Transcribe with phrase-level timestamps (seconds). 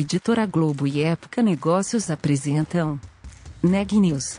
[0.00, 3.00] Editora Globo e Época Negócios apresentam
[3.60, 4.38] Neg News,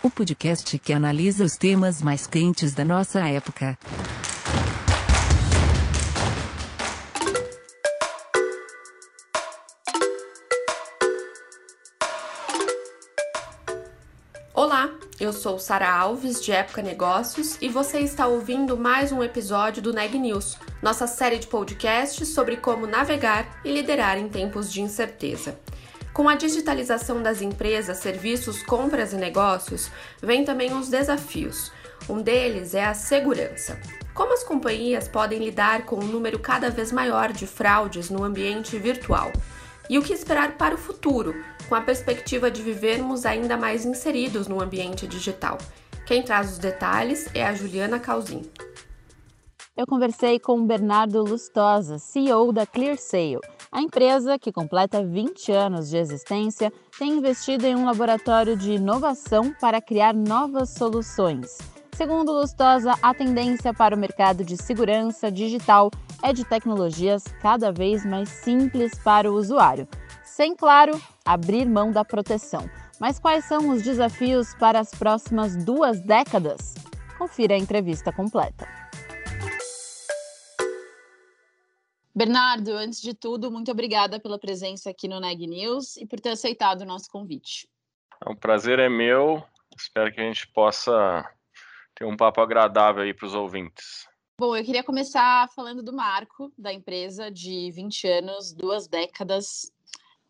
[0.00, 3.76] o podcast que analisa os temas mais quentes da nossa época.
[14.54, 14.88] Olá,
[15.18, 19.92] eu sou Sara Alves de Época Negócios e você está ouvindo mais um episódio do
[19.92, 25.58] Neg News, nossa série de podcasts sobre como navegar e liderar em tempos de incerteza.
[26.12, 29.90] Com a digitalização das empresas, serviços, compras e negócios,
[30.22, 31.72] vem também os desafios.
[32.08, 33.80] Um deles é a segurança.
[34.12, 38.76] Como as companhias podem lidar com um número cada vez maior de fraudes no ambiente
[38.78, 39.32] virtual?
[39.88, 41.34] E o que esperar para o futuro,
[41.68, 45.56] com a perspectiva de vivermos ainda mais inseridos no ambiente digital?
[46.04, 48.42] Quem traz os detalhes é a Juliana Calzin.
[49.74, 53.40] Eu conversei com Bernardo Lustosa, CEO da ClearSale.
[53.74, 59.50] A empresa, que completa 20 anos de existência, tem investido em um laboratório de inovação
[59.58, 61.56] para criar novas soluções.
[61.92, 65.90] Segundo Lustosa, a tendência para o mercado de segurança digital
[66.22, 69.88] é de tecnologias cada vez mais simples para o usuário,
[70.22, 72.68] sem, claro, abrir mão da proteção.
[73.00, 76.74] Mas quais são os desafios para as próximas duas décadas?
[77.16, 78.81] Confira a entrevista completa.
[82.14, 86.30] Bernardo, antes de tudo, muito obrigada pela presença aqui no Neg News e por ter
[86.30, 87.66] aceitado o nosso convite.
[88.26, 89.42] O prazer é meu.
[89.76, 91.24] Espero que a gente possa
[91.94, 94.06] ter um papo agradável aí para os ouvintes.
[94.38, 99.72] Bom, eu queria começar falando do marco da empresa de 20 anos, duas décadas.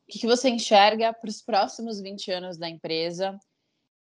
[0.08, 3.36] O que você enxerga para os próximos 20 anos da empresa?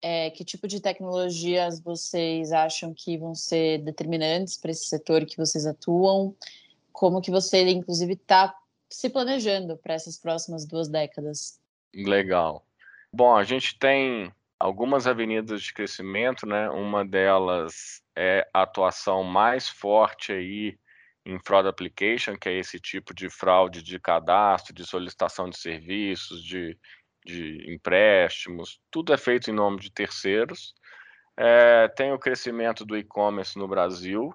[0.03, 5.37] É, que tipo de tecnologias vocês acham que vão ser determinantes para esse setor que
[5.37, 6.35] vocês atuam?
[6.99, 8.53] Como que você, inclusive, está
[8.91, 11.61] se planejando para essas próximas duas décadas.
[11.95, 12.67] Legal.
[13.13, 16.69] Bom, a gente tem algumas avenidas de crescimento, né?
[16.71, 20.77] Uma delas é a atuação mais forte aí
[21.25, 26.43] em fraud application, que é esse tipo de fraude de cadastro, de solicitação de serviços,
[26.43, 26.77] de,
[27.25, 30.75] de empréstimos, tudo é feito em nome de terceiros.
[31.37, 34.35] É, tem o crescimento do e-commerce no Brasil,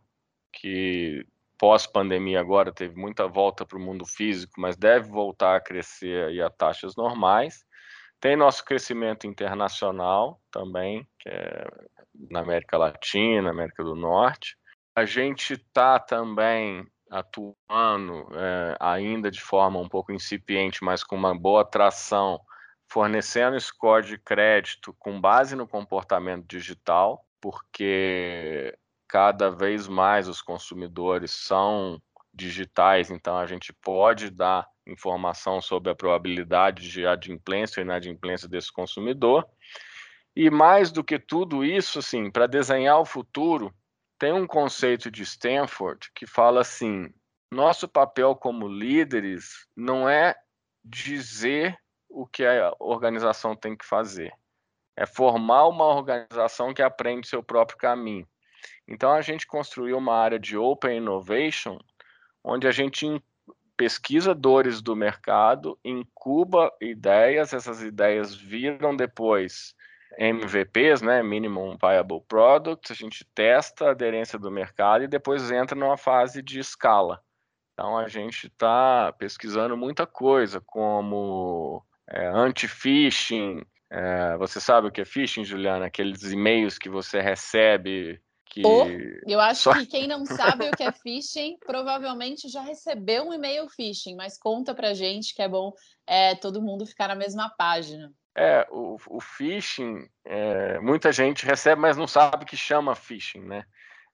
[0.54, 1.26] que
[1.64, 6.42] pós-pandemia agora teve muita volta para o mundo físico, mas deve voltar a crescer aí
[6.42, 7.64] a taxas normais.
[8.20, 11.66] Tem nosso crescimento internacional também, que é
[12.30, 14.58] na América Latina, América do Norte.
[14.94, 21.34] A gente está também atuando é, ainda de forma um pouco incipiente, mas com uma
[21.34, 22.42] boa atração,
[22.90, 28.73] fornecendo score de crédito com base no comportamento digital, porque
[29.14, 32.02] cada vez mais os consumidores são
[32.34, 38.74] digitais, então a gente pode dar informação sobre a probabilidade de adimplência ou inadimplência desse
[38.74, 39.48] consumidor.
[40.36, 43.72] E mais do que tudo isso, assim, para desenhar o futuro,
[44.18, 47.14] tem um conceito de Stanford que fala assim:
[47.52, 50.36] nosso papel como líderes não é
[50.84, 51.78] dizer
[52.10, 54.34] o que a organização tem que fazer,
[54.98, 58.28] é formar uma organização que aprende seu próprio caminho.
[58.88, 61.80] Então a gente construiu uma área de Open Innovation,
[62.44, 63.22] onde a gente
[63.76, 69.76] pesquisa dores do mercado, incuba ideias, essas ideias viram depois
[70.18, 75.76] MVPs, né, Minimum Viable Products, a gente testa a aderência do mercado e depois entra
[75.76, 77.22] numa fase de escala.
[77.74, 83.64] Então a gente está pesquisando muita coisa, como é, anti-phishing.
[83.90, 85.88] É, você sabe o que é phishing, Juliana?
[85.88, 88.22] Aqueles e-mails que você recebe
[88.54, 88.62] que...
[88.64, 88.86] Oh,
[89.28, 89.74] eu acho Só...
[89.74, 94.38] que quem não sabe o que é phishing provavelmente já recebeu um e-mail phishing, mas
[94.38, 95.74] conta pra gente que é bom
[96.06, 98.14] é, todo mundo ficar na mesma página.
[98.38, 103.64] É, o, o phishing, é, muita gente recebe, mas não sabe que chama phishing, né?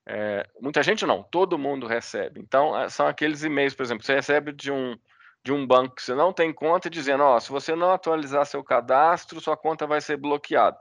[0.08, 2.40] É, muita gente não, todo mundo recebe.
[2.40, 4.98] Então, é, são aqueles e-mails, por exemplo, você recebe de um,
[5.44, 8.46] de um banco que você não tem conta, dizendo: Ó, oh, se você não atualizar
[8.46, 10.78] seu cadastro, sua conta vai ser bloqueada.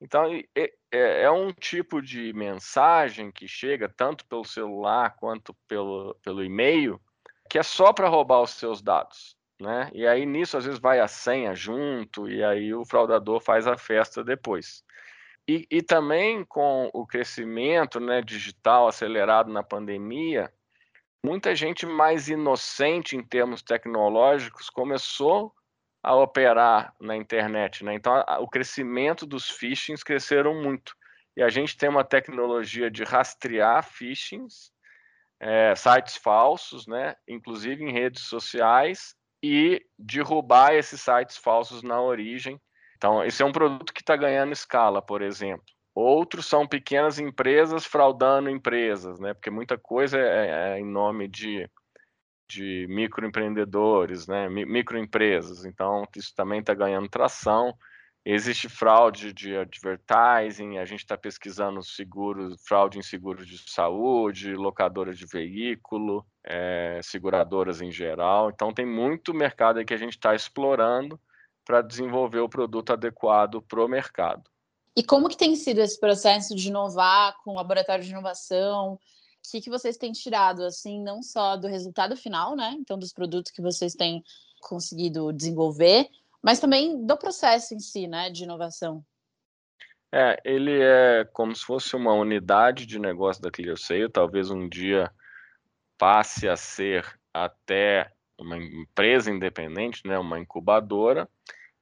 [0.00, 0.24] Então,
[0.56, 7.00] é, é, um tipo de mensagem que chega tanto pelo celular quanto pelo, pelo e-mail,
[7.50, 9.36] que é só para roubar os seus dados.
[9.60, 9.90] Né?
[9.92, 13.76] E aí nisso às vezes vai a senha junto, e aí o fraudador faz a
[13.76, 14.82] festa depois.
[15.46, 20.50] E, e também com o crescimento né, digital acelerado na pandemia,
[21.22, 25.54] muita gente mais inocente em termos tecnológicos começou
[26.02, 27.94] a operar na internet, né?
[27.94, 30.94] Então, a, o crescimento dos phishings cresceram muito.
[31.36, 34.72] E a gente tem uma tecnologia de rastrear phishings,
[35.38, 37.14] é, sites falsos, né?
[37.28, 42.60] Inclusive em redes sociais, e derrubar esses sites falsos na origem.
[42.96, 45.64] Então, esse é um produto que está ganhando escala, por exemplo.
[45.94, 49.34] Outros são pequenas empresas fraudando empresas, né?
[49.34, 51.68] Porque muita coisa é, é em nome de,
[52.50, 54.48] de microempreendedores, né?
[54.48, 55.64] microempresas.
[55.64, 57.74] Então, isso também está ganhando tração.
[58.24, 65.16] Existe fraude de advertising, a gente está pesquisando seguros, fraude em seguros de saúde, locadoras
[65.16, 68.50] de veículo, é, seguradoras em geral.
[68.50, 71.18] Então tem muito mercado aí que a gente está explorando
[71.64, 74.50] para desenvolver o produto adequado para o mercado.
[74.94, 78.98] E como que tem sido esse processo de inovar com o laboratório de inovação?
[79.46, 82.76] O que, que vocês têm tirado, assim, não só do resultado final, né?
[82.78, 84.22] Então, dos produtos que vocês têm
[84.60, 86.08] conseguido desenvolver,
[86.42, 89.04] mas também do processo em si, né, de inovação.
[90.12, 95.10] É, ele é como se fosse uma unidade de negócio da ClearSale, talvez um dia
[95.96, 101.28] passe a ser até uma empresa independente, né, uma incubadora.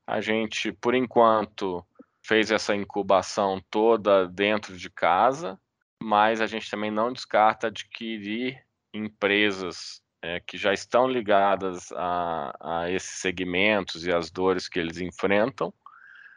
[0.07, 1.85] A gente, por enquanto,
[2.23, 5.59] fez essa incubação toda dentro de casa,
[6.03, 8.63] mas a gente também não descarta adquirir
[8.93, 15.01] empresas é, que já estão ligadas a, a esses segmentos e as dores que eles
[15.01, 15.73] enfrentam,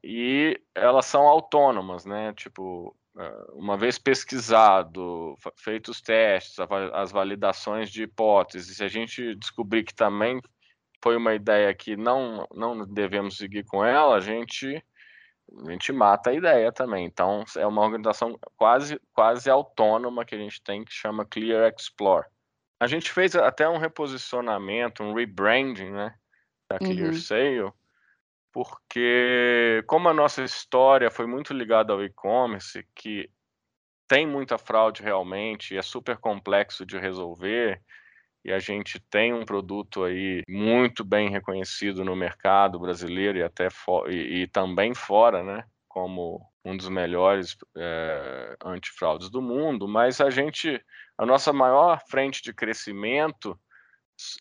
[0.03, 2.33] e elas são autônomas, né?
[2.33, 6.55] Tipo, é, uma vez pesquisado, feitos os testes,
[6.93, 10.41] as validações de hipóteses, se a gente descobrir que também
[11.03, 14.83] foi uma ideia que não, não devemos seguir com ela, a gente,
[15.65, 17.05] a gente mata a ideia também.
[17.05, 22.27] Então, é uma organização quase, quase autônoma que a gente tem, que chama Clear Explore.
[22.79, 26.15] A gente fez até um reposicionamento, um rebranding, né,
[26.69, 27.73] da ClearSale, uhum.
[28.51, 33.29] porque como a nossa história foi muito ligada ao e-commerce, que
[34.07, 37.81] tem muita fraude realmente, é super complexo de resolver,
[38.43, 43.67] e a gente tem um produto aí muito bem reconhecido no mercado brasileiro e até
[44.07, 45.63] e, e também fora, né?
[45.87, 50.83] Como um dos melhores é, antifraudes do mundo, mas a gente
[51.17, 53.59] a nossa maior frente de crescimento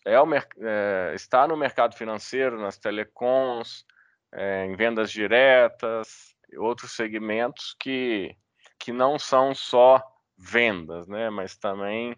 [0.05, 3.85] é o, é, está no mercado financeiro, nas telecoms,
[4.33, 8.35] é, em vendas diretas, outros segmentos que,
[8.79, 10.01] que não são só
[10.37, 12.15] vendas, né, mas também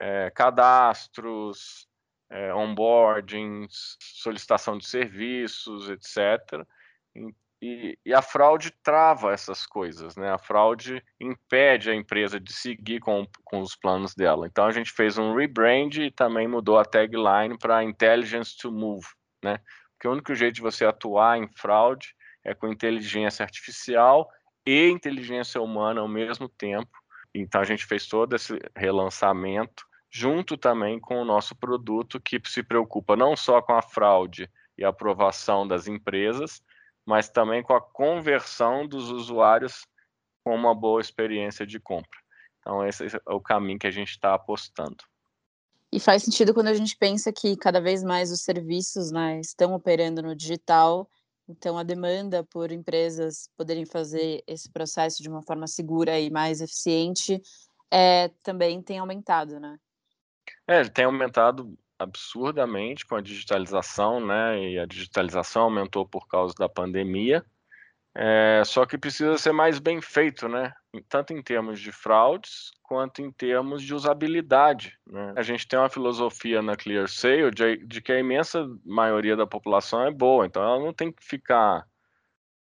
[0.00, 1.86] é, cadastros,
[2.30, 6.64] é, onboardings, solicitação de serviços, etc.
[7.62, 10.30] E, e, a fraude trava essas coisas, né?
[10.30, 14.46] A fraude impede a empresa de seguir com, com os planos dela.
[14.46, 19.06] Então a gente fez um rebrand e também mudou a tagline para Intelligence to Move,
[19.44, 19.58] né?
[19.92, 24.30] Porque o único jeito de você atuar em fraude é com inteligência artificial
[24.64, 26.98] e inteligência humana ao mesmo tempo.
[27.34, 32.62] Então a gente fez todo esse relançamento junto também com o nosso produto que se
[32.62, 36.62] preocupa não só com a fraude e a aprovação das empresas,
[37.06, 39.86] mas também com a conversão dos usuários
[40.44, 42.18] com uma boa experiência de compra.
[42.60, 45.04] Então, esse é o caminho que a gente está apostando.
[45.92, 49.74] E faz sentido quando a gente pensa que cada vez mais os serviços né, estão
[49.74, 51.08] operando no digital,
[51.48, 56.60] então a demanda por empresas poderem fazer esse processo de uma forma segura e mais
[56.60, 57.42] eficiente
[57.90, 59.76] é, também tem aumentado, né?
[60.70, 64.70] É, tem aumentado absurdamente com a digitalização, né?
[64.70, 67.44] E a digitalização aumentou por causa da pandemia.
[68.14, 70.72] É, só que precisa ser mais bem feito, né?
[71.08, 74.96] Tanto em termos de fraudes quanto em termos de usabilidade.
[75.08, 75.34] Né?
[75.36, 80.06] A gente tem uma filosofia na ClearSale de, de que a imensa maioria da população
[80.06, 81.84] é boa, então ela não tem que ficar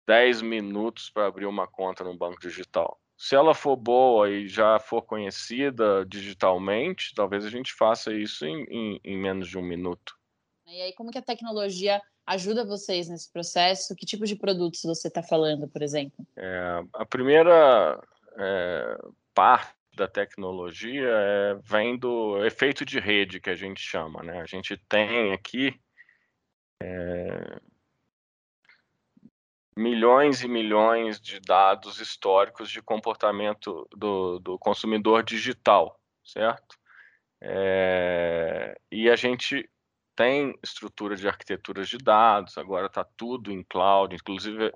[0.08, 4.80] 10 minutos para abrir uma conta no banco digital se ela for boa e já
[4.80, 10.16] for conhecida digitalmente, talvez a gente faça isso em, em, em, menos de um minuto.
[10.66, 13.96] E aí, como que a tecnologia ajuda vocês nesse processo?
[13.96, 16.26] Que tipo de produtos você está falando, por exemplo?
[16.36, 18.02] É, a primeira
[18.38, 18.98] é,
[19.34, 24.24] parte da tecnologia é, vem do efeito de rede que a gente chama.
[24.24, 24.42] Né?
[24.42, 25.80] A gente tem aqui
[26.82, 27.60] é,
[29.76, 36.78] milhões e milhões de dados históricos de comportamento do, do consumidor digital, certo?
[37.42, 39.70] É, e a gente
[40.16, 44.72] tem estrutura de arquiteturas de dados, agora está tudo em cloud, inclusive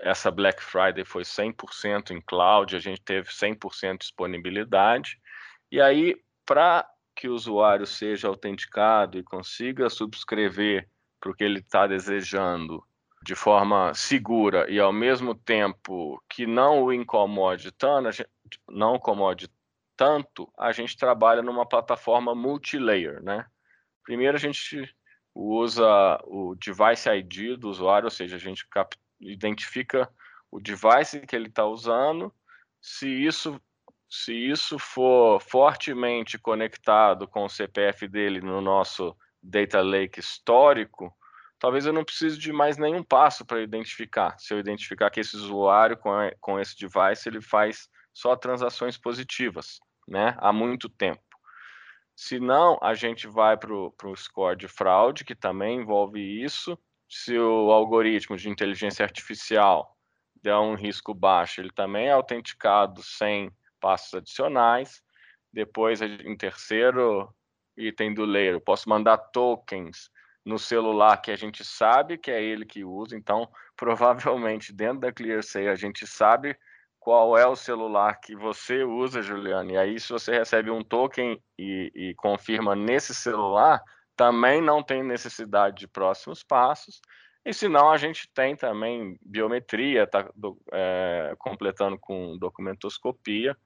[0.00, 5.20] essa Black Friday foi 100% em cloud, a gente teve 100% de disponibilidade,
[5.70, 10.88] e aí, para que o usuário seja autenticado e consiga subscrever
[11.20, 12.82] para o que ele está desejando
[13.22, 18.30] de forma segura e ao mesmo tempo que não o incomode tanto, gente,
[18.68, 19.50] não incomode
[19.96, 23.44] tanto, a gente trabalha numa plataforma multilayer, né?
[24.04, 24.94] Primeiro a gente
[25.34, 28.66] usa o device ID do usuário, ou seja, a gente
[29.20, 30.08] identifica
[30.50, 32.32] o device que ele está usando.
[32.80, 33.60] Se isso,
[34.08, 41.14] se isso for fortemente conectado com o CPF dele no nosso data lake histórico,
[41.58, 44.38] talvez eu não precise de mais nenhum passo para identificar.
[44.38, 46.10] Se eu identificar que esse usuário com,
[46.40, 50.36] com esse device ele faz só transações positivas, né?
[50.38, 51.22] Há muito tempo.
[52.16, 56.76] Se não, a gente vai para o score de fraude, que também envolve isso.
[57.08, 59.96] Se o algoritmo de inteligência artificial
[60.42, 65.00] der um risco baixo, ele também é autenticado sem passos adicionais.
[65.52, 67.32] Depois, em terceiro
[67.76, 70.10] item do layer, eu posso mandar tokens
[70.48, 75.12] no celular que a gente sabe que é ele que usa, então provavelmente dentro da
[75.12, 76.56] ClearSale a gente sabe
[76.98, 79.74] qual é o celular que você usa, Juliane.
[79.74, 83.80] E aí, se você recebe um token e, e confirma nesse celular,
[84.16, 87.00] também não tem necessidade de próximos passos.
[87.44, 90.28] E se não, a gente tem também biometria, tá
[90.72, 93.56] é, completando com documentoscopia,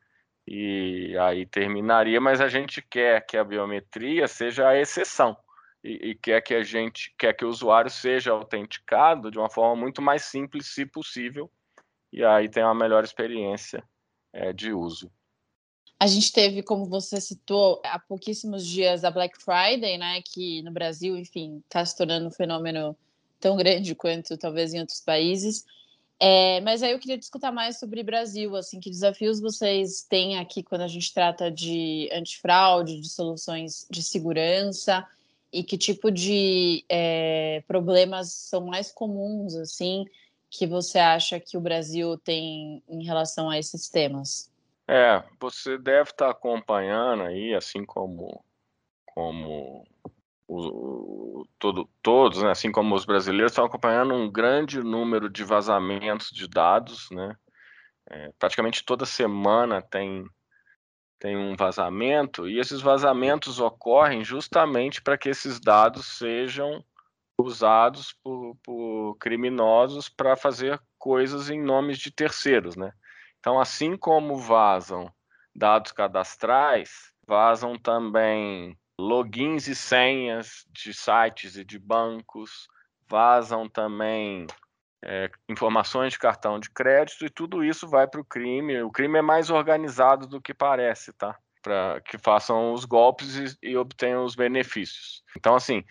[0.47, 5.37] e aí terminaria, mas a gente quer que a biometria seja a exceção
[5.83, 9.75] e, e, quer que a gente quer que o usuário seja autenticado de uma forma
[9.75, 11.51] muito mais simples, se possível,
[12.13, 13.83] e aí tem uma melhor experiência
[14.33, 15.11] é, de uso.
[15.99, 20.73] A gente teve, como você citou, há pouquíssimos dias a Black Friday, né, que no
[20.73, 22.97] Brasil, enfim, está se tornando um fenômeno
[23.41, 25.65] tão grande quanto talvez em outros países.
[26.21, 30.63] É, mas aí eu queria discutir mais sobre Brasil, assim, que desafios vocês têm aqui
[30.63, 35.05] quando a gente trata de antifraude, de soluções de segurança
[35.53, 40.05] e que tipo de é, problemas são mais comuns, assim,
[40.51, 44.51] que você acha que o Brasil tem em relação a esses temas?
[44.89, 48.45] É, você deve estar acompanhando aí, assim como,
[49.07, 49.87] como
[50.49, 56.31] o, todo, todos, né, assim como os brasileiros, estão acompanhando um grande número de vazamentos
[56.31, 57.37] de dados, né?
[58.11, 60.27] É, praticamente toda semana tem
[61.23, 66.85] tem um vazamento e esses vazamentos ocorrem justamente para que esses dados sejam
[67.41, 72.93] usados por, por criminosos para fazer coisas em nomes de terceiros, né?
[73.39, 75.13] Então, assim como vazam
[75.55, 82.67] dados cadastrais, vazam também logins e senhas de sites e de bancos,
[83.09, 84.49] vazam também
[85.05, 88.81] é, informações de cartão de crédito e tudo isso vai para o crime.
[88.83, 91.37] O crime é mais organizado do que parece, tá?
[91.61, 95.23] Para que façam os golpes e, e obtenham os benefícios.
[95.37, 95.85] Então, assim,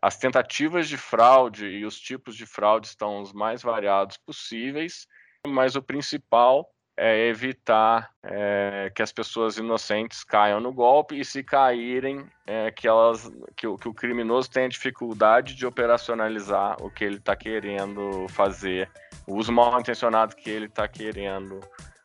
[0.00, 5.06] as tentativas de fraude e os tipos de fraude estão os mais variados possíveis,
[5.46, 11.42] mas o principal é evitar é, que as pessoas inocentes caiam no golpe e se
[11.42, 17.16] caírem, é, que, elas, que, que o criminoso tenha dificuldade de operacionalizar o que ele
[17.16, 18.90] está querendo fazer,
[19.26, 21.60] o uso mal intencionado que ele está querendo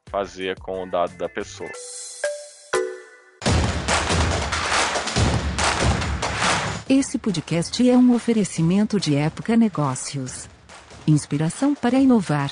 [0.07, 1.71] fazer com o dado da pessoa.
[6.89, 10.49] Esse podcast é um oferecimento de Época Negócios.
[11.07, 12.51] Inspiração para inovar.